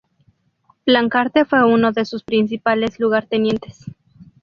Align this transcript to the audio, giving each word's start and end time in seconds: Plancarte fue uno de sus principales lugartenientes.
Plancarte 0.83 1.45
fue 1.45 1.63
uno 1.63 1.91
de 1.91 2.05
sus 2.05 2.23
principales 2.23 2.99
lugartenientes. 2.99 3.85